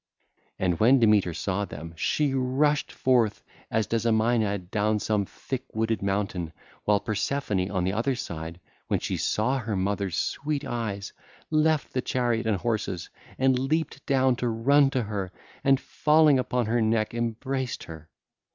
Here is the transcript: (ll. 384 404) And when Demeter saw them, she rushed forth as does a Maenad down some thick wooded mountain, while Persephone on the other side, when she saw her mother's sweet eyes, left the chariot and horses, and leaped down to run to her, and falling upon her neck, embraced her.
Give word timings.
(ll. 0.59 0.65
384 0.65 0.65
404) 0.65 0.65
And 0.65 0.79
when 0.79 0.99
Demeter 0.99 1.33
saw 1.35 1.63
them, 1.63 1.93
she 1.95 2.33
rushed 2.33 2.91
forth 2.91 3.43
as 3.69 3.85
does 3.85 4.07
a 4.07 4.11
Maenad 4.11 4.71
down 4.71 4.97
some 4.97 5.25
thick 5.27 5.63
wooded 5.75 6.01
mountain, 6.01 6.53
while 6.85 6.99
Persephone 6.99 7.69
on 7.69 7.83
the 7.83 7.93
other 7.93 8.15
side, 8.15 8.59
when 8.87 8.99
she 8.99 9.15
saw 9.15 9.59
her 9.59 9.75
mother's 9.75 10.17
sweet 10.17 10.65
eyes, 10.65 11.13
left 11.51 11.93
the 11.93 12.01
chariot 12.01 12.47
and 12.47 12.57
horses, 12.57 13.11
and 13.37 13.59
leaped 13.59 14.03
down 14.07 14.35
to 14.37 14.47
run 14.47 14.89
to 14.89 15.03
her, 15.03 15.31
and 15.63 15.79
falling 15.79 16.39
upon 16.39 16.65
her 16.65 16.81
neck, 16.81 17.13
embraced 17.13 17.83
her. 17.83 18.09